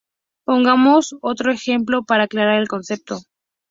[0.45, 3.19] Pongamos otro ejemplo para aclarar el concepto.